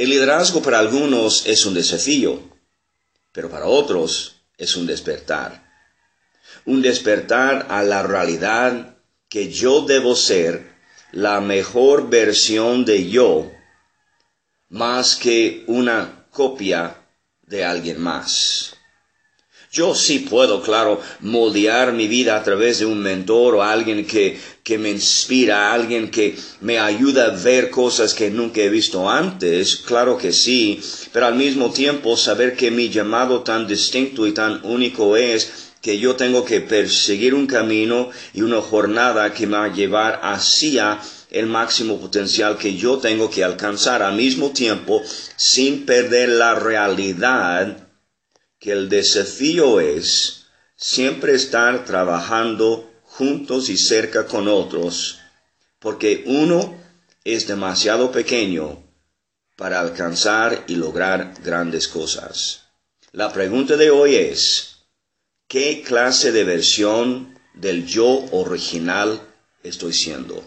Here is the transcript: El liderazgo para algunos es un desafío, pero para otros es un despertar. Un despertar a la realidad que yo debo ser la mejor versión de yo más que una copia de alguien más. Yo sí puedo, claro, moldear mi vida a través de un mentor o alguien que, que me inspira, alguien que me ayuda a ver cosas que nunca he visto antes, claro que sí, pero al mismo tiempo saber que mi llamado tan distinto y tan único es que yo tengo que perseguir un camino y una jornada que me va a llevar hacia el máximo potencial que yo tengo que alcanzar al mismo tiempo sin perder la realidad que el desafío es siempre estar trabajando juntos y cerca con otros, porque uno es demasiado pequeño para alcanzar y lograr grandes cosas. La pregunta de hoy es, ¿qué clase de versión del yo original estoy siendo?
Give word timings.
El 0.00 0.08
liderazgo 0.08 0.62
para 0.62 0.78
algunos 0.78 1.44
es 1.44 1.66
un 1.66 1.74
desafío, 1.74 2.40
pero 3.32 3.50
para 3.50 3.66
otros 3.66 4.46
es 4.56 4.74
un 4.74 4.86
despertar. 4.86 5.62
Un 6.64 6.80
despertar 6.80 7.66
a 7.68 7.82
la 7.82 8.02
realidad 8.02 8.96
que 9.28 9.52
yo 9.52 9.82
debo 9.82 10.16
ser 10.16 10.74
la 11.12 11.42
mejor 11.42 12.08
versión 12.08 12.86
de 12.86 13.10
yo 13.10 13.52
más 14.70 15.16
que 15.16 15.64
una 15.66 16.26
copia 16.30 16.96
de 17.42 17.66
alguien 17.66 18.00
más. 18.00 18.76
Yo 19.72 19.94
sí 19.94 20.18
puedo, 20.18 20.62
claro, 20.62 21.00
moldear 21.20 21.92
mi 21.92 22.08
vida 22.08 22.34
a 22.34 22.42
través 22.42 22.80
de 22.80 22.86
un 22.86 22.98
mentor 22.98 23.54
o 23.54 23.62
alguien 23.62 24.04
que, 24.04 24.36
que 24.64 24.78
me 24.78 24.90
inspira, 24.90 25.72
alguien 25.72 26.10
que 26.10 26.34
me 26.60 26.80
ayuda 26.80 27.26
a 27.26 27.36
ver 27.36 27.70
cosas 27.70 28.12
que 28.12 28.30
nunca 28.30 28.62
he 28.62 28.68
visto 28.68 29.08
antes, 29.08 29.76
claro 29.76 30.18
que 30.18 30.32
sí, 30.32 30.80
pero 31.12 31.26
al 31.26 31.36
mismo 31.36 31.70
tiempo 31.70 32.16
saber 32.16 32.56
que 32.56 32.72
mi 32.72 32.88
llamado 32.88 33.42
tan 33.44 33.68
distinto 33.68 34.26
y 34.26 34.32
tan 34.32 34.58
único 34.64 35.16
es 35.16 35.70
que 35.80 36.00
yo 36.00 36.16
tengo 36.16 36.44
que 36.44 36.60
perseguir 36.60 37.32
un 37.32 37.46
camino 37.46 38.10
y 38.34 38.42
una 38.42 38.60
jornada 38.60 39.32
que 39.32 39.46
me 39.46 39.56
va 39.56 39.66
a 39.66 39.72
llevar 39.72 40.18
hacia 40.24 40.98
el 41.30 41.46
máximo 41.46 42.00
potencial 42.00 42.58
que 42.58 42.74
yo 42.74 42.98
tengo 42.98 43.30
que 43.30 43.44
alcanzar 43.44 44.02
al 44.02 44.16
mismo 44.16 44.50
tiempo 44.50 45.00
sin 45.36 45.86
perder 45.86 46.30
la 46.30 46.56
realidad 46.56 47.86
que 48.60 48.72
el 48.72 48.90
desafío 48.90 49.80
es 49.80 50.44
siempre 50.76 51.34
estar 51.34 51.84
trabajando 51.86 52.90
juntos 53.04 53.70
y 53.70 53.78
cerca 53.78 54.26
con 54.26 54.48
otros, 54.48 55.18
porque 55.78 56.22
uno 56.26 56.78
es 57.24 57.46
demasiado 57.46 58.12
pequeño 58.12 58.82
para 59.56 59.80
alcanzar 59.80 60.64
y 60.68 60.76
lograr 60.76 61.34
grandes 61.42 61.88
cosas. 61.88 62.64
La 63.12 63.32
pregunta 63.32 63.76
de 63.76 63.90
hoy 63.90 64.16
es, 64.16 64.84
¿qué 65.48 65.82
clase 65.82 66.30
de 66.30 66.44
versión 66.44 67.38
del 67.54 67.86
yo 67.86 68.26
original 68.30 69.20
estoy 69.62 69.94
siendo? 69.94 70.44